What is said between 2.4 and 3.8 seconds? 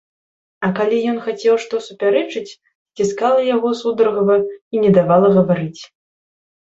сціскала яго